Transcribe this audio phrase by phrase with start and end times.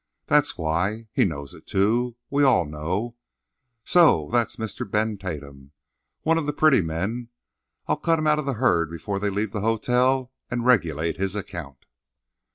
[0.25, 1.09] That's why.
[1.13, 2.15] He knows it, too.
[2.31, 3.17] We all know.
[3.85, 4.89] So, that's Mr.
[4.89, 5.73] Ben Tatum!
[6.23, 7.29] One of the 'pretty men'!
[7.85, 11.35] I'll cut him out of the herd before they leave the hotel, and regulate his
[11.35, 11.85] account!"